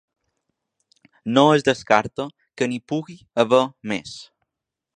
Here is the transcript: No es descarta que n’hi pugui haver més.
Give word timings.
No 1.35 1.43
es 1.57 1.67
descarta 1.67 2.27
que 2.61 2.69
n’hi 2.71 2.79
pugui 2.93 3.19
haver 3.45 3.61
més. 3.93 4.17